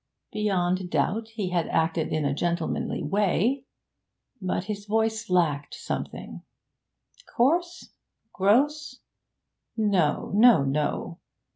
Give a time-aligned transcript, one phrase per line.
[0.31, 3.65] Beyond doubt he had acted in a gentlemanly way;
[4.41, 6.41] but his voice lacked something.
[7.31, 7.91] Coarse?
[8.33, 8.97] Gross?
[9.77, 11.19] No, no, no!